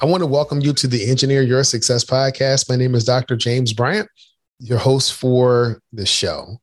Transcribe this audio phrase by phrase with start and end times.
[0.00, 2.68] I want to welcome you to the Engineer Your Success podcast.
[2.68, 3.36] My name is Dr.
[3.36, 4.08] James Bryant,
[4.58, 6.58] your host for the show.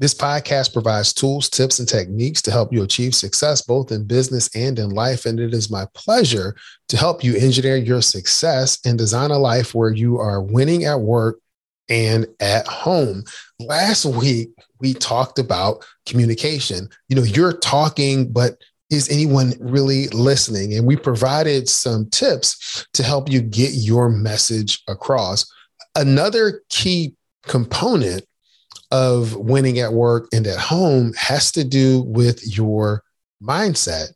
[0.00, 4.50] This podcast provides tools, tips, and techniques to help you achieve success both in business
[4.56, 5.26] and in life.
[5.26, 6.56] And it is my pleasure
[6.88, 11.00] to help you engineer your success and design a life where you are winning at
[11.00, 11.38] work
[11.88, 13.22] and at home.
[13.60, 16.88] Last week, we talked about communication.
[17.08, 18.60] You know, you're talking, but
[18.92, 20.74] is anyone really listening?
[20.74, 25.50] And we provided some tips to help you get your message across.
[25.96, 28.24] Another key component
[28.90, 33.02] of winning at work and at home has to do with your
[33.42, 34.08] mindset.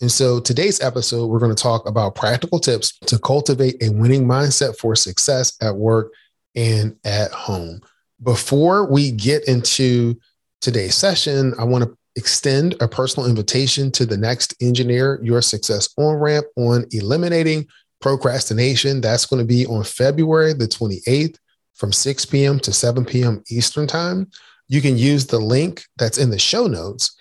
[0.00, 4.26] And so today's episode, we're going to talk about practical tips to cultivate a winning
[4.26, 6.12] mindset for success at work
[6.56, 7.80] and at home.
[8.20, 10.18] Before we get into
[10.60, 15.88] today's session, I want to extend a personal invitation to the next Engineer Your Success
[15.96, 17.66] on ramp on eliminating
[18.00, 19.00] procrastination.
[19.00, 21.36] That's going to be on February the 28th
[21.74, 22.60] from 6 p.m.
[22.60, 23.42] to 7 p.m.
[23.50, 24.30] Eastern Time.
[24.68, 27.16] You can use the link that's in the show notes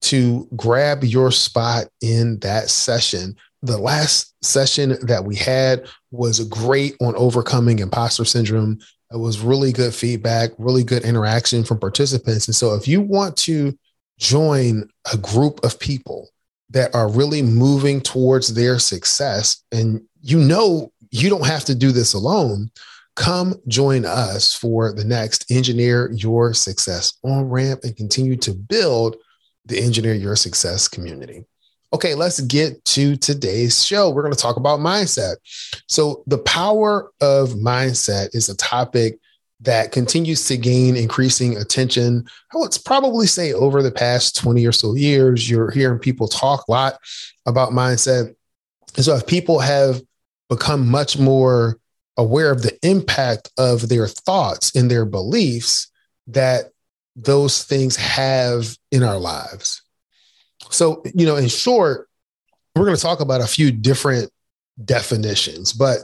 [0.00, 3.36] to grab your spot in that session.
[3.62, 8.78] The last session that we had was great on overcoming imposter syndrome.
[9.12, 12.46] It was really good feedback, really good interaction from participants.
[12.46, 13.76] And so, if you want to
[14.18, 16.28] join a group of people
[16.70, 21.92] that are really moving towards their success, and you know you don't have to do
[21.92, 22.70] this alone,
[23.18, 29.16] Come join us for the next Engineer Your Success on ramp and continue to build
[29.66, 31.44] the Engineer Your Success community.
[31.92, 34.08] Okay, let's get to today's show.
[34.08, 35.34] We're going to talk about mindset.
[35.88, 39.18] So, the power of mindset is a topic
[39.60, 42.24] that continues to gain increasing attention.
[42.54, 46.64] I would probably say over the past 20 or so years, you're hearing people talk
[46.68, 46.98] a lot
[47.46, 48.34] about mindset.
[48.96, 50.00] And so, if people have
[50.48, 51.78] become much more
[52.16, 55.90] aware of the impact of their thoughts and their beliefs
[56.26, 56.72] that
[57.16, 59.82] those things have in our lives.
[60.70, 62.08] So, you know, in short,
[62.74, 64.30] we're going to talk about a few different
[64.84, 65.98] definitions, but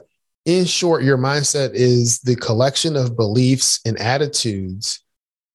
[0.45, 5.01] in short, your mindset is the collection of beliefs and attitudes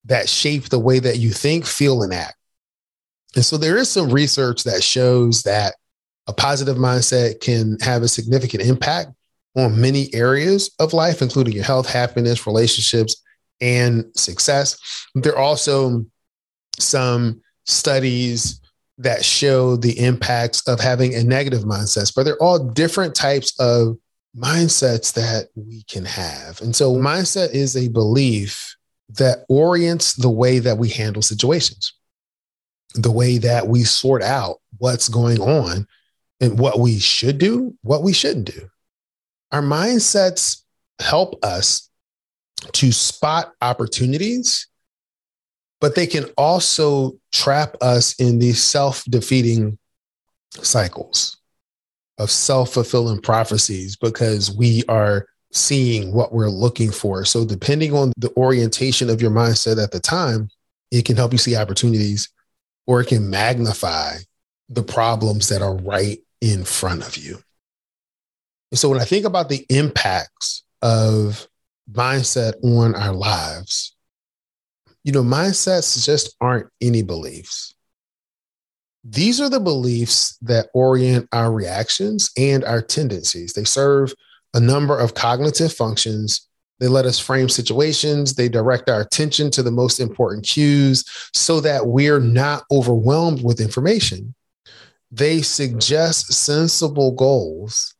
[0.06, 2.36] that shape the way that you think, feel, and act.
[3.36, 5.76] And so there is some research that shows that
[6.28, 9.12] a positive mindset can have a significant impact
[9.56, 13.24] on many areas of life, including your health, happiness, relationships,
[13.62, 14.78] and success.
[15.16, 16.06] There are also
[16.80, 18.62] some studies
[18.98, 23.98] that show the impacts of having a negative mindset, but they're all different types of
[24.36, 26.62] mindsets that we can have.
[26.62, 28.76] And so, mindset is a belief
[29.10, 31.94] that orients the way that we handle situations,
[32.94, 35.88] the way that we sort out what's going on
[36.40, 38.70] and what we should do, what we shouldn't do
[39.52, 40.64] our mindsets
[41.00, 41.90] help us
[42.74, 44.68] to spot opportunities,
[45.82, 49.78] but they can also trap us in these self defeating
[50.62, 51.39] cycles
[52.19, 57.25] of self fulfilling prophecies because we are seeing what we're looking for.
[57.25, 60.50] So, depending on the orientation of your mindset at the time,
[60.91, 62.30] it can help you see opportunities
[62.85, 64.18] or it can magnify
[64.69, 67.40] the problems that are right in front of you.
[68.72, 71.47] And So when I think about the impacts of
[71.91, 73.96] mindset on our lives,
[75.03, 77.74] you know, mindsets just aren't any beliefs.
[79.04, 83.54] These are the beliefs that orient our reactions and our tendencies.
[83.54, 84.13] They serve
[84.54, 86.48] a number of cognitive functions.
[86.80, 88.36] They let us frame situations.
[88.36, 93.62] They direct our attention to the most important cues so that we're not overwhelmed with
[93.62, 94.36] information.
[95.12, 97.96] They suggest sensible goals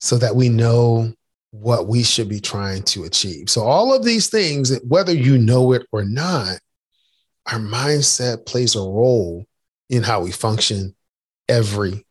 [0.00, 1.12] so that we know
[1.50, 3.50] what we should be trying to achieve.
[3.50, 6.58] So, all of these things, whether you know it or not,
[7.46, 9.47] our mindset plays a role
[9.88, 10.94] in how we function
[11.48, 12.06] every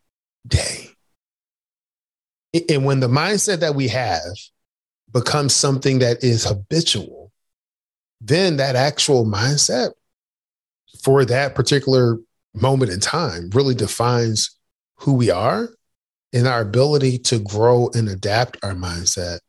[0.48, 0.90] day.
[2.70, 4.34] And when the mindset that we have
[5.14, 7.32] becomes something that is habitual,
[8.20, 9.92] then that actual mindset
[11.04, 12.18] for that particular
[12.56, 14.58] moment in time really defines
[14.96, 15.70] who we are
[16.34, 19.40] And our ability to grow and adapt our mindset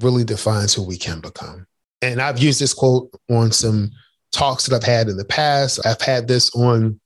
[0.00, 1.66] really defines who we can become.
[2.00, 3.90] And I've used this quote on some
[4.32, 5.84] talks that I've had in the past.
[5.84, 7.00] I've had this on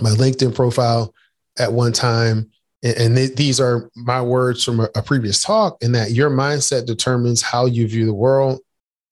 [0.00, 1.14] my LinkedIn profile
[1.58, 2.50] at one time.
[2.82, 6.84] And, th- these are my words from a, a previous talk, in that your mindset
[6.84, 8.60] determines how you view the world,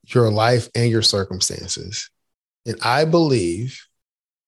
[0.09, 2.11] your life, and your circumstances.
[2.67, 3.81] And I believe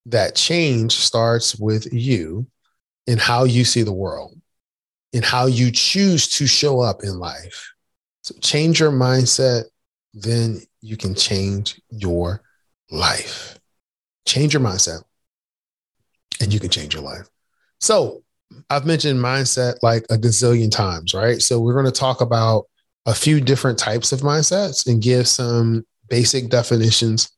[0.06, 2.46] that change starts with you
[3.06, 4.38] in how you see the world,
[5.12, 7.72] in how you choose to show up in life.
[8.22, 9.64] So change your mindset,
[10.12, 12.42] then you can change your
[12.90, 13.58] life.
[14.26, 15.02] Change your mindset,
[16.40, 17.28] and you can change your life.
[17.80, 18.22] So
[18.70, 21.40] I've mentioned mindset like a gazillion times, right?
[21.40, 22.66] So we're going to talk about
[23.06, 27.30] a few different types of mindsets and give some basic definitions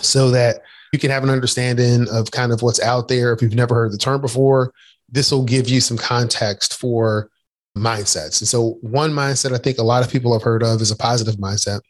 [0.00, 0.62] so that
[0.92, 3.32] you can have an understanding of kind of what's out there.
[3.32, 4.72] If you've never heard the term before,
[5.08, 7.30] this will give you some context for
[7.76, 8.40] mindsets.
[8.40, 10.96] And so, one mindset I think a lot of people have heard of is a
[10.96, 11.80] positive mindset.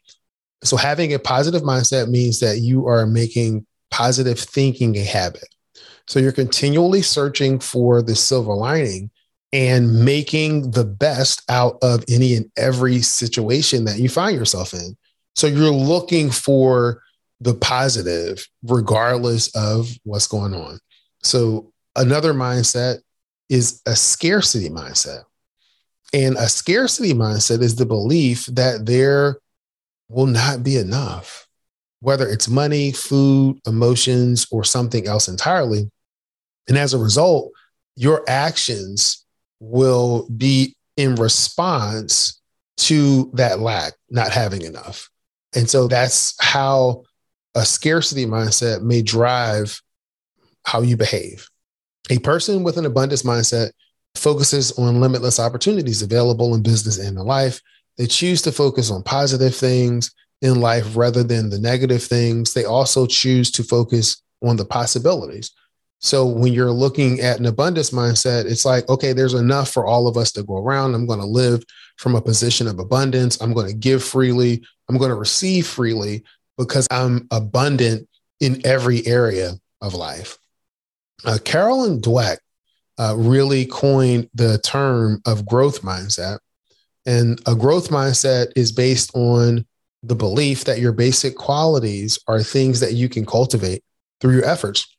[0.63, 5.47] So, having a positive mindset means that you are making positive thinking a habit.
[6.07, 9.11] So you're continually searching for the silver lining
[9.53, 14.97] and making the best out of any and every situation that you find yourself in.
[15.35, 17.01] So you're looking for
[17.39, 20.79] the positive regardless of what's going on.
[21.23, 22.99] So another mindset
[23.49, 25.23] is a scarcity mindset.
[26.13, 29.37] And a scarcity mindset is the belief that there
[30.09, 31.47] will not be enough,
[31.99, 35.91] whether it's money, food, emotions, or something else entirely.
[36.67, 37.51] And as a result,
[37.95, 39.25] your actions
[39.59, 42.41] will be in response
[42.77, 45.09] to that lack, not having enough.
[45.55, 47.03] And so that's how
[47.55, 49.81] a scarcity mindset may drive
[50.65, 51.49] how you behave.
[52.09, 53.71] A person with an abundance mindset
[54.15, 57.61] focuses on limitless opportunities available in business and in life.
[57.97, 60.11] They choose to focus on positive things
[60.41, 62.53] in life rather than the negative things.
[62.53, 65.51] They also choose to focus on the possibilities.
[65.99, 70.07] So when you're looking at an abundance mindset, it's like, okay, there's enough for all
[70.07, 70.93] of us to go around.
[70.93, 71.63] I'm going to live
[71.97, 73.41] from a position of abundance.
[73.41, 74.63] I'm going to give freely.
[74.89, 76.23] I'm going to receive freely
[76.57, 78.07] because I'm abundant
[78.39, 80.37] in every area of life.
[81.25, 82.37] Uh, Carolyn Dweck
[82.99, 86.39] uh, really coined the term of growth mindset.
[87.05, 89.65] And a growth mindset is based on
[90.03, 93.83] the belief that your basic qualities are things that you can cultivate
[94.19, 94.96] through your efforts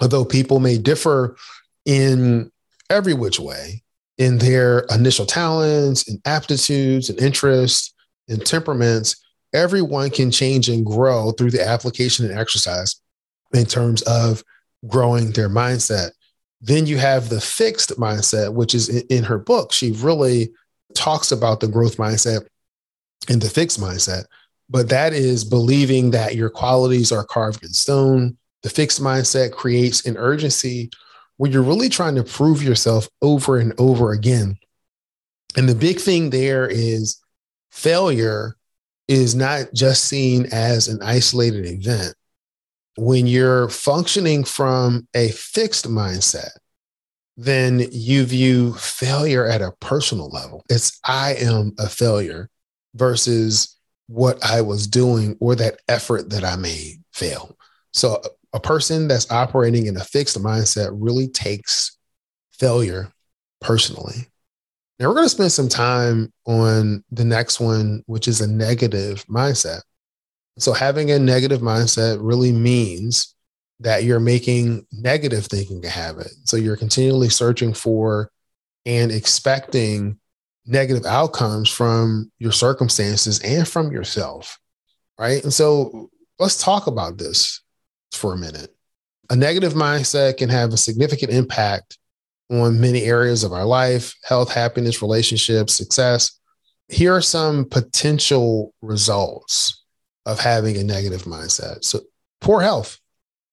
[0.00, 1.36] although people may differ
[1.84, 2.50] in
[2.90, 3.82] every which way
[4.18, 7.94] in their initial talents and aptitudes and interests
[8.28, 9.24] and temperaments,
[9.54, 13.00] everyone can change and grow through the application and exercise
[13.54, 14.42] in terms of
[14.86, 16.10] growing their mindset.
[16.60, 19.72] Then you have the fixed mindset, which is in, her book.
[19.72, 20.50] She really
[20.94, 22.46] talks about the growth mindset
[23.28, 24.24] and the fixed mindset,
[24.68, 28.36] but that is believing that your qualities are carved in stone,
[28.68, 30.90] the fixed mindset creates an urgency
[31.38, 34.58] where you're really trying to prove yourself over and over again.
[35.56, 37.18] And the big thing there is
[37.70, 38.56] failure
[39.06, 42.14] is not just seen as an isolated event.
[42.98, 46.50] When you're functioning from a fixed mindset,
[47.38, 50.62] then you view failure at a personal level.
[50.68, 52.50] It's I am a failure
[52.94, 57.56] versus what I was doing or that effort that I made fail.
[57.92, 58.20] So
[58.52, 61.96] a person that's operating in a fixed mindset really takes
[62.52, 63.12] failure
[63.60, 64.26] personally.
[64.98, 69.24] Now, we're going to spend some time on the next one, which is a negative
[69.26, 69.82] mindset.
[70.58, 73.34] So, having a negative mindset really means
[73.80, 76.32] that you're making negative thinking a habit.
[76.44, 78.30] So, you're continually searching for
[78.86, 80.18] and expecting
[80.66, 84.58] negative outcomes from your circumstances and from yourself.
[85.16, 85.42] Right.
[85.44, 87.62] And so, let's talk about this
[88.12, 88.74] for a minute.
[89.30, 91.98] A negative mindset can have a significant impact
[92.50, 96.38] on many areas of our life health, happiness, relationships, success.
[96.88, 99.84] Here are some potential results
[100.24, 101.84] of having a negative mindset.
[101.84, 102.00] So,
[102.40, 102.98] poor health.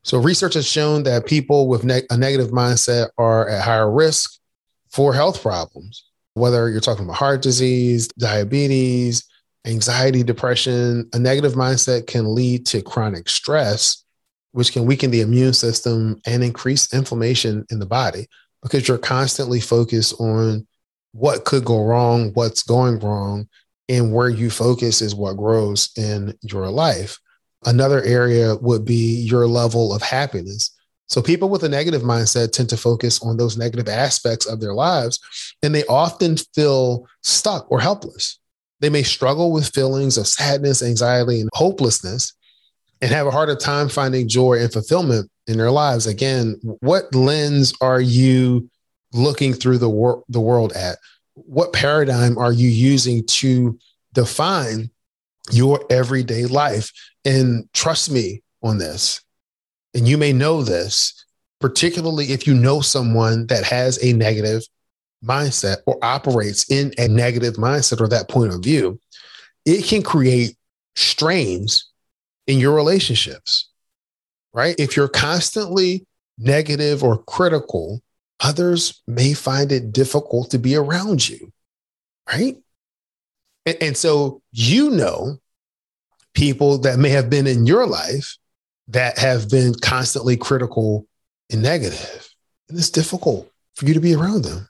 [0.03, 4.39] So, research has shown that people with ne- a negative mindset are at higher risk
[4.91, 9.25] for health problems, whether you're talking about heart disease, diabetes,
[9.65, 11.09] anxiety, depression.
[11.11, 14.04] A negative mindset can lead to chronic stress
[14.55, 18.25] which can weaken the immune system and increase inflammation in the body
[18.63, 20.65] because you're constantly focused on
[21.11, 23.49] what could go wrong, what's going wrong,
[23.89, 27.19] and where you focus is what grows in your life.
[27.65, 30.71] Another area would be your level of happiness.
[31.07, 34.73] So people with a negative mindset tend to focus on those negative aspects of their
[34.73, 35.19] lives,
[35.63, 38.39] and they often feel stuck or helpless.
[38.79, 42.33] They may struggle with feelings of sadness, anxiety, and hopelessness,
[43.01, 46.07] and have a harder time finding joy and fulfillment in their lives.
[46.07, 48.69] Again, what lens are you
[49.13, 50.97] looking through the, wor- the world at?
[51.33, 53.77] What paradigm are you using to
[54.13, 54.89] define
[55.51, 56.91] your everyday life?
[57.25, 59.21] And trust me on this,
[59.93, 61.25] and you may know this,
[61.59, 64.63] particularly if you know someone that has a negative
[65.23, 68.99] mindset or operates in a negative mindset or that point of view,
[69.65, 70.55] it can create
[70.95, 71.91] strains
[72.47, 73.69] in your relationships,
[74.53, 74.75] right?
[74.77, 76.05] If you're constantly
[76.37, 78.01] negative or critical,
[78.39, 81.51] others may find it difficult to be around you,
[82.27, 82.57] right?
[83.65, 85.37] And, and so you know
[86.33, 88.37] people that may have been in your life
[88.89, 91.07] that have been constantly critical
[91.51, 92.29] and negative,
[92.69, 94.67] and it's difficult for you to be around them.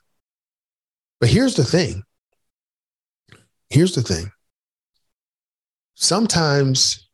[1.20, 2.02] But here's the thing.
[3.68, 4.30] Here's the thing.
[5.94, 7.05] Sometimes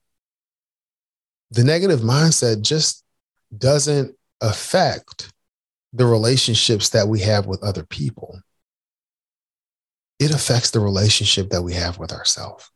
[1.53, 3.05] the negative mindset just
[3.57, 5.31] doesn't affect
[5.93, 8.41] the relationships that we have with other people.
[10.19, 12.71] It affects the relationship that we have with ourselves.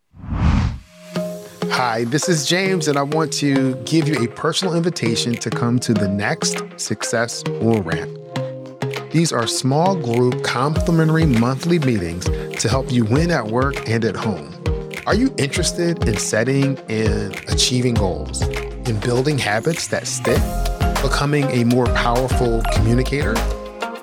[1.70, 5.78] Hi, this is James, and I want to give you a personal invitation to come
[5.78, 8.18] to the next Success on Ramp.
[9.10, 12.26] These are small group complimentary monthly meetings
[12.60, 14.55] to help you win at work and at home.
[15.06, 20.42] Are you interested in setting and achieving goals, in building habits that stick,
[21.00, 23.34] becoming a more powerful communicator?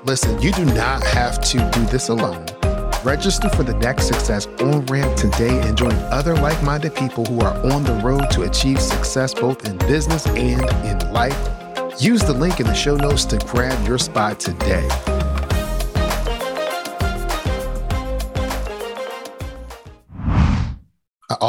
[0.05, 2.45] Listen, you do not have to do this alone.
[3.03, 7.41] Register for the next Success on Ramp today and join other like minded people who
[7.41, 11.37] are on the road to achieve success both in business and in life.
[12.01, 14.87] Use the link in the show notes to grab your spot today.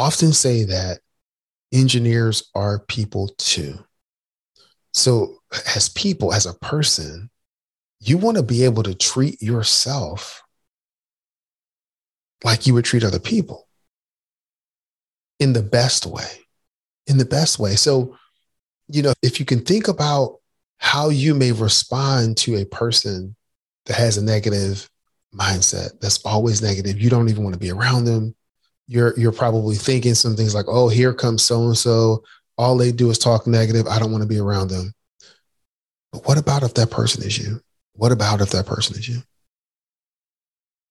[0.05, 0.99] Often say that
[1.73, 3.73] engineers are people too.
[4.93, 5.39] So,
[5.75, 7.31] as people, as a person,
[7.99, 10.43] you want to be able to treat yourself
[12.43, 13.67] like you would treat other people
[15.39, 16.29] in the best way,
[17.07, 17.75] in the best way.
[17.75, 18.15] So,
[18.87, 20.37] you know, if you can think about
[20.77, 23.35] how you may respond to a person
[23.87, 24.87] that has a negative
[25.33, 28.35] mindset, that's always negative, you don't even want to be around them.
[28.87, 32.23] You're you're probably thinking some things like, "Oh, here comes so and so.
[32.57, 33.87] All they do is talk negative.
[33.87, 34.93] I don't want to be around them."
[36.11, 37.61] But what about if that person is you?
[37.93, 39.21] What about if that person is you?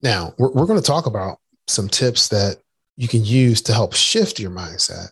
[0.01, 2.57] Now, we're, we're going to talk about some tips that
[2.97, 5.09] you can use to help shift your mindset.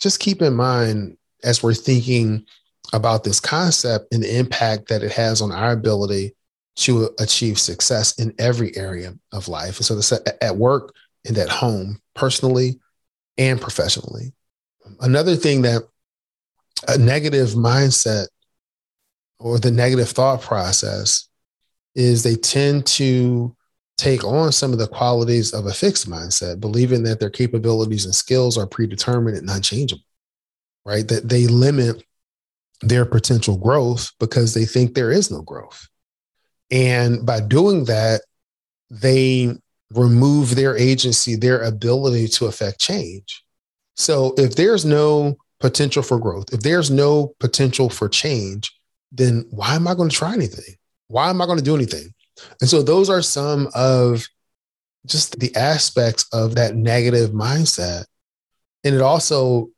[0.00, 2.46] Just keep in mind as we're thinking
[2.92, 6.34] about this concept and the impact that it has on our ability
[6.76, 9.76] to achieve success in every area of life.
[9.76, 10.94] And so this at work
[11.26, 12.80] and at home, personally
[13.38, 14.32] and professionally.
[15.00, 15.82] Another thing that
[16.88, 18.26] a negative mindset
[19.38, 21.28] or the negative thought process
[21.94, 23.54] is they tend to
[23.96, 28.14] take on some of the qualities of a fixed mindset, believing that their capabilities and
[28.14, 30.02] skills are predetermined and unchangeable,
[30.86, 31.06] right?
[31.08, 32.02] That they limit
[32.80, 35.86] their potential growth because they think there is no growth.
[36.70, 38.22] And by doing that,
[38.90, 39.54] they
[39.92, 43.42] remove their agency, their ability to affect change.
[43.96, 48.72] So if there's no potential for growth, if there's no potential for change,
[49.12, 50.76] then why am I going to try anything?
[51.08, 52.14] Why am I going to do anything?
[52.60, 54.26] And so those are some of
[55.06, 58.04] just the aspects of that negative mindset.
[58.84, 59.70] And it also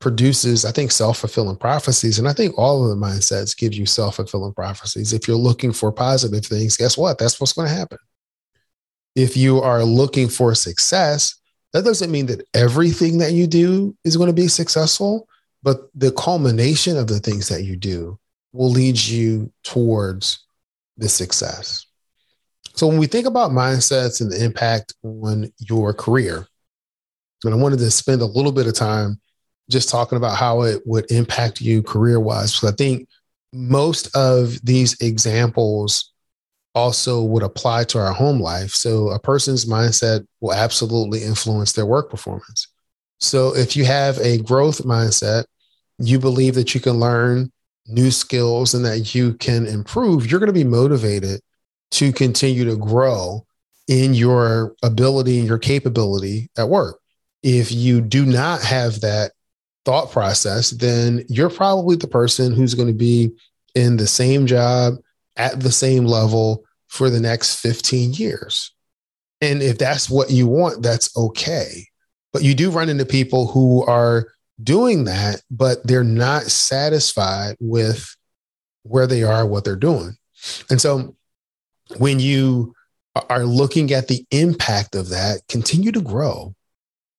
[0.00, 2.18] produces, I think, self fulfilling prophecies.
[2.18, 5.12] And I think all of the mindsets give you self fulfilling prophecies.
[5.12, 7.18] If you're looking for positive things, guess what?
[7.18, 7.98] That's what's going to happen.
[9.16, 11.34] If you are looking for success,
[11.72, 15.26] that doesn't mean that everything that you do is going to be successful,
[15.62, 18.18] but the culmination of the things that you do
[18.52, 20.44] will lead you towards
[20.96, 21.86] the success.
[22.74, 26.46] So when we think about mindsets and the impact on your career,
[27.44, 29.20] and I wanted to spend a little bit of time
[29.70, 32.54] just talking about how it would impact you career wise.
[32.54, 33.08] Because I think
[33.52, 36.12] most of these examples
[36.76, 38.70] also would apply to our home life.
[38.70, 42.68] So a person's mindset will absolutely influence their work performance.
[43.18, 45.46] So if you have a growth mindset,
[45.98, 47.50] you believe that you can learn
[47.86, 51.40] new skills and that you can improve, you're going to be motivated
[51.92, 53.46] to continue to grow
[53.88, 56.98] in your ability and your capability at work.
[57.42, 59.32] If you do not have that
[59.86, 63.30] thought process, then you're probably the person who's going to be
[63.74, 64.96] in the same job
[65.36, 66.65] at the same level
[66.96, 68.72] for the next 15 years.
[69.40, 71.86] And if that's what you want, that's okay.
[72.32, 74.28] But you do run into people who are
[74.62, 78.16] doing that, but they're not satisfied with
[78.82, 80.16] where they are, what they're doing.
[80.70, 81.16] And so
[81.98, 82.74] when you
[83.30, 86.54] are looking at the impact of that, continue to grow,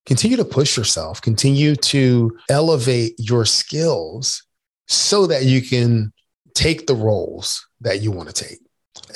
[0.06, 4.44] continue to push yourself, continue to elevate your skills
[4.86, 6.12] so that you can
[6.54, 8.58] take the roles that you want to take.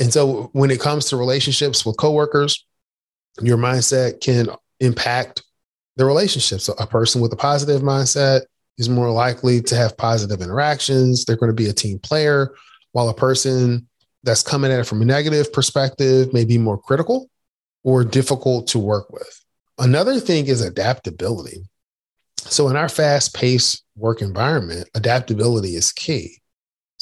[0.01, 2.65] And so when it comes to relationships with coworkers,
[3.41, 4.49] your mindset can
[4.81, 5.43] impact
[5.97, 6.61] the relationship.
[6.61, 8.43] So a person with a positive mindset
[8.79, 11.25] is more likely to have positive interactions.
[11.25, 12.55] They're going to be a team player,
[12.93, 13.89] while a person
[14.23, 17.29] that's coming at it from a negative perspective may be more critical
[17.85, 19.45] or difficult to work with.
[19.79, 21.65] Another thing is adaptability.
[22.39, 26.39] So in our fast-paced work environment, adaptability is key.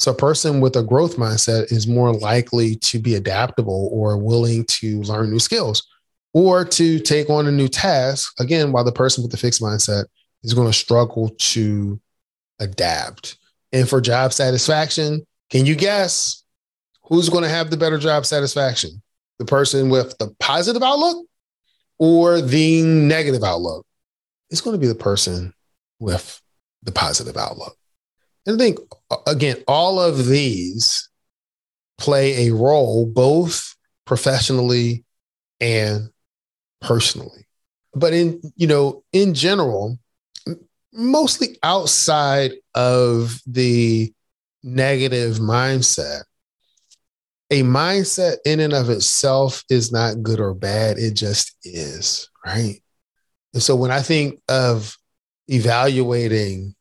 [0.01, 4.65] So a person with a growth mindset is more likely to be adaptable or willing
[4.65, 5.87] to learn new skills
[6.33, 8.33] or to take on a new task.
[8.39, 10.05] Again, while the person with the fixed mindset
[10.41, 12.01] is going to struggle to
[12.59, 13.37] adapt.
[13.71, 16.45] And for job satisfaction, can you guess
[17.03, 19.03] who's going to have the better job satisfaction?
[19.37, 21.27] The person with the positive outlook
[21.99, 23.85] or the negative outlook?
[24.49, 25.53] It's going to be the person
[25.99, 26.41] with
[26.81, 27.77] the positive outlook.
[28.45, 28.79] And I think,
[29.09, 31.09] uh, again, all of these
[31.97, 35.05] play a role both professionally
[35.59, 36.09] and
[36.81, 37.47] personally.
[37.93, 39.99] But in, you know, in general,
[40.93, 44.13] mostly outside of the
[44.63, 46.23] negative mindset,
[47.49, 50.97] a mindset in and of itself is not good or bad.
[50.97, 52.81] It just is, right?
[53.53, 54.97] And so when I think of
[55.47, 56.73] evaluating,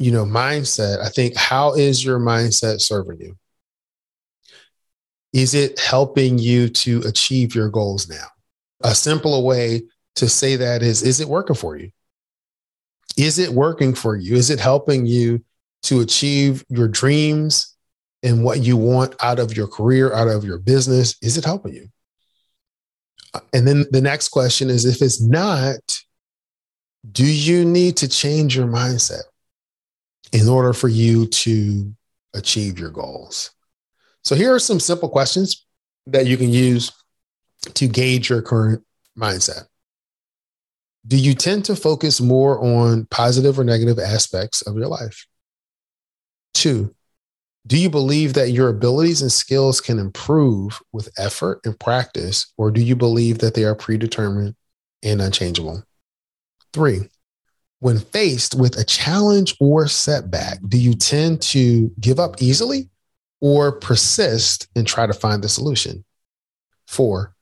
[0.00, 3.36] you know, mindset, I think, how is your mindset serving you?
[5.34, 8.26] Is it helping you to achieve your goals now?
[8.82, 9.82] A simpler way
[10.16, 11.90] to say that is is it working for you?
[13.18, 14.36] Is it working for you?
[14.36, 15.44] Is it helping you
[15.82, 17.76] to achieve your dreams
[18.22, 21.14] and what you want out of your career, out of your business?
[21.22, 21.88] Is it helping you?
[23.52, 25.78] And then the next question is if it's not,
[27.12, 29.22] do you need to change your mindset
[30.32, 31.94] in order for you to
[32.34, 33.50] achieve your goals?
[34.22, 35.66] So here are some simple questions
[36.06, 36.92] that you can use
[37.74, 38.84] to gauge your current
[39.18, 39.66] mindset.
[41.06, 45.26] Do you tend to focus more on positive or negative aspects of your life?
[46.52, 46.94] Two,
[47.66, 52.70] do you believe that your abilities and skills can improve with effort and practice, or
[52.70, 54.54] do you believe that they are predetermined
[55.02, 55.82] and unchangeable?
[56.72, 57.08] Three,
[57.80, 62.88] when faced with a challenge or setback, do you tend to give up easily
[63.40, 66.04] or persist and try to find the solution?
[66.86, 67.34] Four,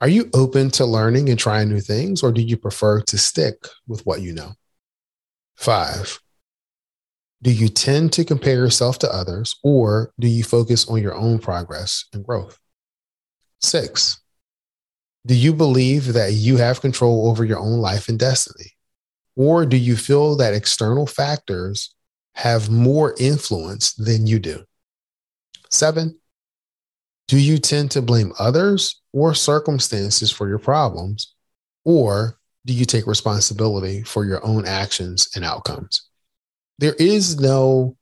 [0.00, 3.66] are you open to learning and trying new things, or do you prefer to stick
[3.88, 4.52] with what you know?
[5.56, 6.20] Five,
[7.42, 11.40] do you tend to compare yourself to others, or do you focus on your own
[11.40, 12.56] progress and growth?
[13.60, 14.20] Six,
[15.26, 18.72] do you believe that you have control over your own life and destiny?
[19.38, 21.94] Or do you feel that external factors
[22.34, 24.64] have more influence than you do?
[25.70, 26.18] Seven,
[27.28, 31.34] do you tend to blame others or circumstances for your problems?
[31.84, 36.02] Or do you take responsibility for your own actions and outcomes?
[36.80, 37.96] There is no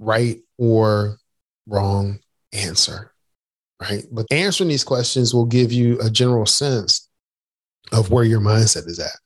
[0.00, 1.18] right or
[1.68, 2.18] wrong
[2.52, 3.12] answer,
[3.80, 4.04] right?
[4.10, 7.08] But answering these questions will give you a general sense
[7.92, 9.16] of where your mindset is at.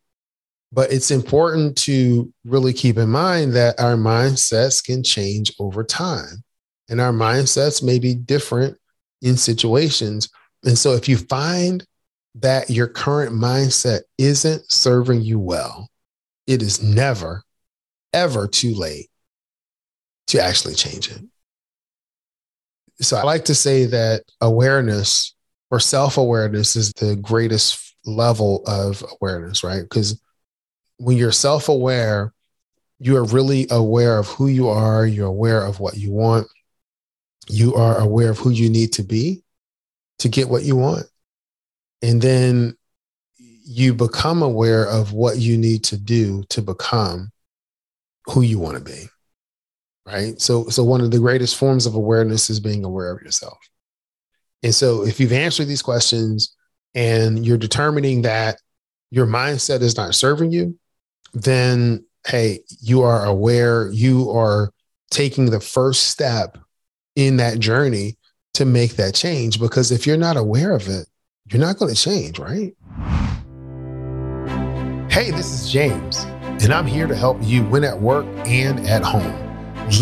[0.77, 6.45] But it's important to really keep in mind that our mindsets can change over time,
[6.91, 8.77] and our mindsets may be different
[9.23, 10.29] in situations.
[10.65, 11.83] And so if you find
[12.35, 15.89] that your current mindset isn't serving you well,
[16.47, 17.43] it is never,
[18.12, 19.09] ever too late
[20.27, 21.23] to actually change it.
[23.01, 25.35] So I like to say that awareness
[25.71, 29.81] or self awareness is the greatest level of awareness, right?
[29.81, 30.21] Because
[30.98, 32.32] when you're self aware,
[32.98, 36.46] you are really aware of who you are, you're aware of what you want,
[37.48, 39.42] you are aware of who you need to be
[40.18, 41.04] to get what you want.
[42.02, 42.76] And then
[43.38, 47.30] you become aware of what you need to do to become
[48.26, 49.09] who you want to be.
[50.06, 50.40] Right.
[50.40, 53.59] So, so one of the greatest forms of awareness is being aware of yourself.
[54.62, 56.54] And so if you've answered these questions
[56.94, 58.61] and you're determining that
[59.11, 60.78] your mindset is not serving you,
[61.42, 64.72] then hey, you are aware, you are
[65.11, 66.59] taking the first step
[67.14, 68.16] in that journey
[68.55, 69.61] to make that change.
[69.61, 71.07] Because if you're not aware of it,
[71.51, 72.75] you're not going to change, right?
[75.09, 76.25] Hey, this is James,
[76.62, 79.42] and I'm here to help you win at work and at home.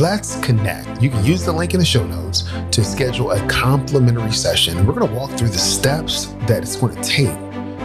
[0.00, 1.02] Let's connect.
[1.02, 4.86] You can use the link in the show notes to schedule a complimentary session.
[4.86, 7.43] We're going to walk through the steps that it's going to take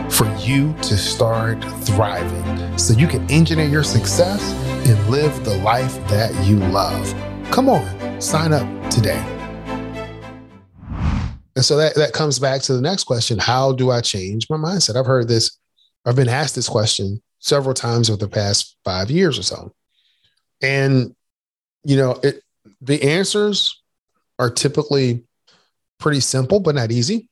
[0.09, 4.53] for you to start thriving so you can engineer your success
[4.87, 7.13] and live the life that you love.
[7.51, 9.23] Come on, sign up today.
[11.55, 14.57] And so that, that comes back to the next question How do I change my
[14.57, 14.95] mindset?
[14.95, 15.57] I've heard this,
[16.05, 19.73] I've been asked this question several times over the past five years or so.
[20.61, 21.15] And
[21.83, 22.43] you know, it
[22.81, 23.81] the answers
[24.37, 25.23] are typically
[25.99, 27.28] pretty simple, but not easy.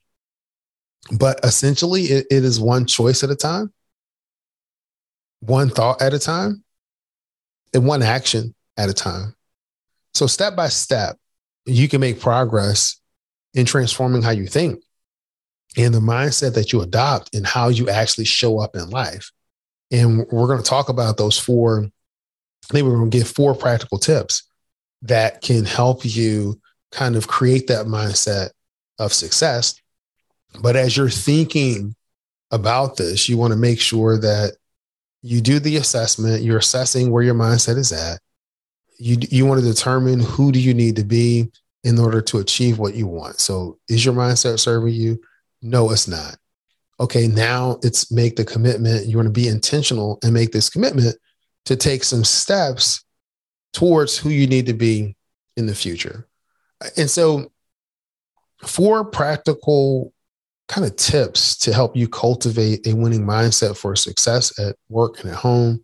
[1.18, 3.74] But essentially, it, it is one choice at a time,
[5.40, 6.64] one thought at a time,
[7.74, 9.36] and one action at a time.
[10.14, 11.18] So, step by step,
[11.66, 13.00] you can make progress
[13.54, 14.84] in transforming how you think
[15.78, 19.32] and the mindset that you adopt and how you actually show up in life.
[19.92, 21.90] And we're going to talk about those four
[22.70, 24.44] I think we're going to give four practical tips
[25.04, 26.60] that can help you
[26.92, 28.50] kind of create that mindset
[29.00, 29.76] of success.
[30.62, 31.96] But as you're thinking
[32.52, 34.54] about this, you want to make sure that
[35.22, 38.20] you do the assessment, you're assessing where your mindset is at.
[39.00, 41.52] You, you want to determine who do you need to be
[41.84, 43.40] in order to achieve what you want.
[43.40, 45.20] So is your mindset serving you?
[45.62, 46.38] No, it's not.
[47.00, 49.06] Okay, now it's make the commitment.
[49.06, 51.16] You want to be intentional and make this commitment
[51.66, 53.04] to take some steps
[53.74, 55.16] towards who you need to be
[55.56, 56.28] in the future.
[56.96, 57.52] And so,
[58.66, 60.14] four practical
[60.68, 65.30] kind of tips to help you cultivate a winning mindset for success at work and
[65.30, 65.84] at home.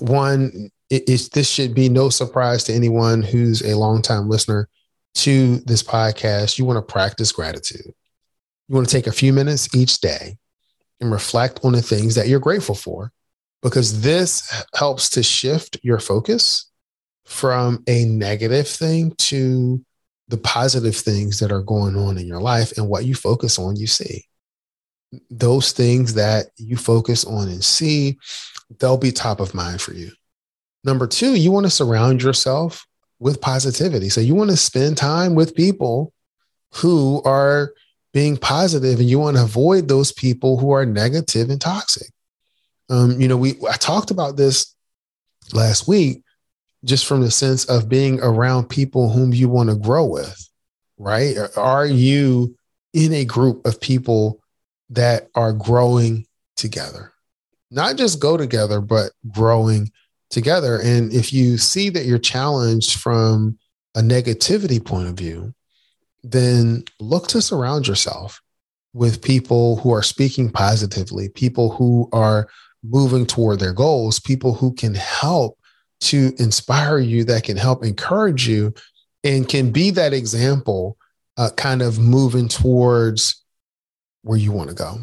[0.00, 4.68] One is this should be no surprise to anyone who's a longtime listener
[5.14, 6.58] to this podcast.
[6.58, 7.92] You want to practice gratitude.
[8.68, 10.36] You want to take a few minutes each day
[11.00, 13.12] and reflect on the things that you're grateful for
[13.62, 16.70] because this helps to shift your focus
[17.24, 19.84] from a negative thing to
[20.32, 23.76] the positive things that are going on in your life and what you focus on,
[23.76, 24.24] you see.
[25.30, 28.16] Those things that you focus on and see,
[28.80, 30.10] they'll be top of mind for you.
[30.84, 32.86] Number two, you want to surround yourself
[33.18, 34.08] with positivity.
[34.08, 36.14] So you want to spend time with people
[36.76, 37.74] who are
[38.14, 42.08] being positive and you want to avoid those people who are negative and toxic.
[42.88, 44.74] Um, you know, we I talked about this
[45.52, 46.22] last week,
[46.84, 50.48] just from the sense of being around people whom you want to grow with,
[50.98, 51.36] right?
[51.56, 52.56] Are you
[52.92, 54.40] in a group of people
[54.90, 57.12] that are growing together?
[57.70, 59.90] Not just go together, but growing
[60.30, 60.78] together.
[60.78, 63.58] And if you see that you're challenged from
[63.94, 65.54] a negativity point of view,
[66.24, 68.40] then look to surround yourself
[68.92, 72.48] with people who are speaking positively, people who are
[72.82, 75.58] moving toward their goals, people who can help
[76.02, 78.74] to inspire you, that can help encourage you,
[79.24, 80.96] and can be that example,
[81.36, 83.42] uh, kind of moving towards
[84.22, 84.98] where you want to go.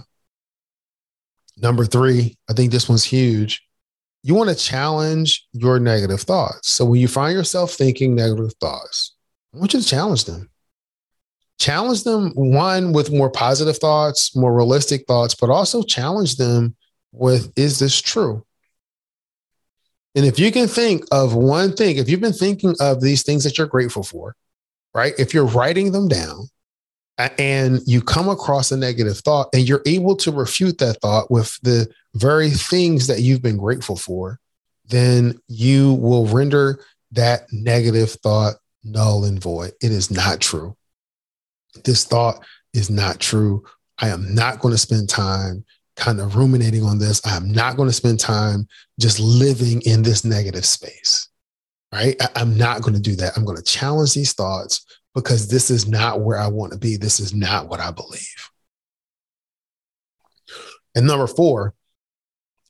[1.58, 3.66] Number three, I think this one's huge.
[4.24, 6.72] You want to challenge your negative thoughts.
[6.74, 9.16] So when you find yourself thinking negative thoughts,
[9.54, 10.50] I want you to challenge them.
[11.60, 16.76] Challenge them, one, with more positive thoughts, more realistic thoughts, but also challenge them
[17.12, 18.46] with is this true?
[20.20, 23.46] And if you can think of one thing, if you've been thinking of these things
[23.46, 24.36] that you're grateful for,
[24.94, 25.14] right?
[25.18, 26.50] If you're writing them down
[27.38, 31.58] and you come across a negative thought and you're able to refute that thought with
[31.62, 34.42] the very things that you've been grateful for,
[34.90, 39.72] then you will render that negative thought null and void.
[39.82, 40.76] It is not true.
[41.86, 43.64] This thought is not true.
[43.98, 45.64] I am not going to spend time
[46.00, 47.22] kind of ruminating on this.
[47.26, 48.68] I'm not going to spend time
[49.00, 51.30] just living in this negative space,
[51.94, 52.16] right?
[52.36, 53.38] I, am not going to do that.
[53.38, 56.96] I'm going to challenge these thoughts because this is not where I want to be.
[56.98, 58.50] This is not what I believe.
[60.96, 61.76] And number four,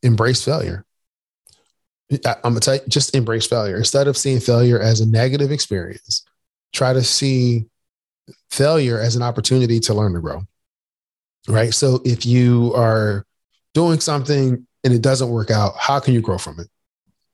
[0.04, 0.86] embrace failure.
[2.26, 3.78] I, I'm going to tell you, just embrace failure.
[3.78, 6.26] Instead of seeing failure as a negative experience,
[6.74, 7.68] try to see
[8.50, 10.44] failure as an opportunity to learn to grow
[11.48, 11.74] right?
[11.74, 13.26] So if you are
[13.74, 16.68] doing something and it doesn't work out, how can you grow from it?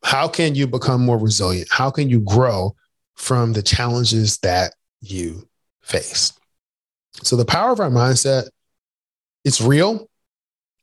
[0.04, 1.68] How can you become more resilient?
[1.72, 2.76] How can you grow
[3.16, 5.48] from the challenges that you
[5.82, 6.34] face?
[7.24, 8.50] So the power of our mindset,
[9.44, 10.10] it's real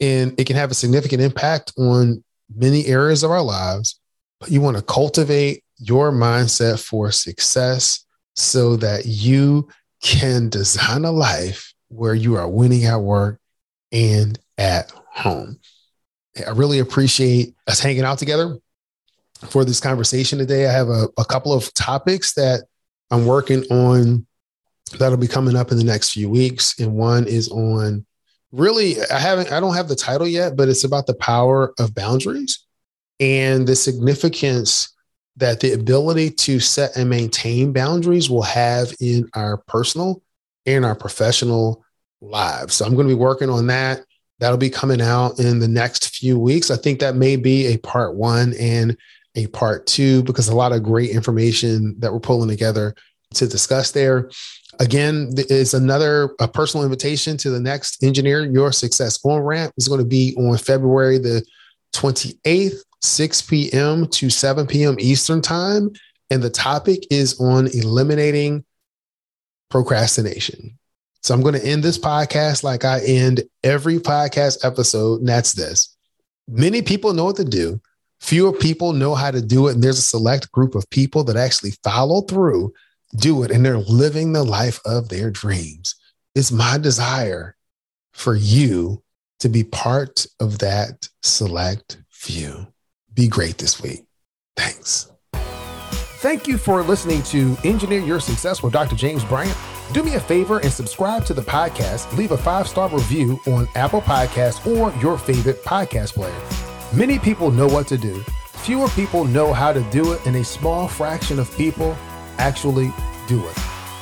[0.00, 4.00] and it can have a significant impact on many areas of our lives.
[4.40, 8.04] But you want to cultivate your mindset for success
[8.34, 9.68] so that you
[10.02, 13.38] can design a life where you are winning at work
[13.92, 15.58] and at home.
[16.46, 18.56] I really appreciate us hanging out together
[19.50, 20.66] for this conversation today.
[20.66, 22.64] I have a, a couple of topics that
[23.10, 24.26] I'm working on
[24.98, 26.78] that'll be coming up in the next few weeks.
[26.78, 28.06] And one is on
[28.50, 31.94] really, I haven't, I don't have the title yet, but it's about the power of
[31.94, 32.64] boundaries
[33.20, 34.94] and the significance
[35.36, 40.22] that the ability to set and maintain boundaries will have in our personal
[40.66, 41.84] and our professional
[42.20, 42.74] lives.
[42.74, 44.04] So I'm going to be working on that.
[44.38, 46.70] That'll be coming out in the next few weeks.
[46.70, 48.96] I think that may be a part one and
[49.34, 52.94] a part two because a lot of great information that we're pulling together
[53.34, 54.30] to discuss there.
[54.80, 59.88] Again, is another a personal invitation to the next Engineer Your Success on ramp is
[59.88, 61.44] going to be on February the
[61.94, 64.06] 28th, 6 p.m.
[64.08, 64.96] to 7 p.m.
[64.98, 65.90] Eastern time.
[66.30, 68.64] And the topic is on eliminating
[69.72, 70.78] procrastination.
[71.22, 75.54] So I'm going to end this podcast like I end every podcast episode, and that's
[75.54, 75.96] this.
[76.46, 77.80] Many people know what to do.
[78.20, 79.74] Fewer people know how to do it.
[79.74, 82.74] And there's a select group of people that actually follow through,
[83.16, 85.94] do it, and they're living the life of their dreams.
[86.34, 87.56] It's my desire
[88.12, 89.02] for you
[89.40, 92.66] to be part of that select few.
[93.14, 94.04] Be great this week.
[94.54, 95.11] Thanks.
[96.22, 98.94] Thank you for listening to Engineer Your Success with Dr.
[98.94, 99.58] James Bryant.
[99.90, 102.16] Do me a favor and subscribe to the podcast.
[102.16, 106.40] Leave a five star review on Apple Podcasts or your favorite podcast player.
[106.96, 108.20] Many people know what to do,
[108.52, 111.96] fewer people know how to do it, and a small fraction of people
[112.38, 112.92] actually
[113.26, 113.58] do it.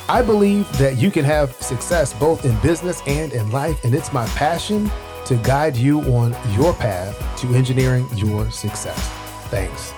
[0.07, 4.13] I believe that you can have success both in business and in life, and it's
[4.13, 4.91] my passion
[5.25, 9.09] to guide you on your path to engineering your success.
[9.49, 9.91] Thanks.